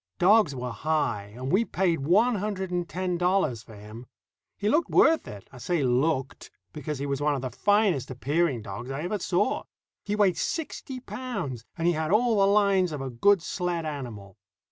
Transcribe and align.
Dogs 0.17 0.55
were 0.55 0.71
high, 0.71 1.31
and 1.35 1.51
we 1.51 1.63
paid 1.63 1.99
one 1.99 2.33
hundred 2.37 2.71
and 2.71 2.89
ten 2.89 3.19
dollars 3.19 3.61
for 3.61 3.75
him. 3.75 4.07
He 4.57 4.67
looked 4.67 4.89
worth 4.89 5.27
it. 5.27 5.47
I 5.51 5.59
say 5.59 5.83
looked, 5.83 6.49
because 6.73 6.97
he 6.97 7.05
was 7.05 7.21
one 7.21 7.35
of 7.35 7.43
the 7.43 7.51
finest 7.51 8.09
appearing 8.09 8.63
dogs 8.63 8.89
I 8.89 9.03
ever 9.03 9.19
saw. 9.19 9.61
He 10.03 10.15
weighed 10.15 10.37
sixty 10.37 10.99
pounds, 11.01 11.65
and 11.77 11.85
he 11.85 11.93
had 11.93 12.09
all 12.11 12.37
the 12.39 12.47
lines 12.47 12.91
of 12.91 12.99
a 13.01 13.11
good 13.11 13.43
sled 13.43 13.85
animal. 13.85 14.37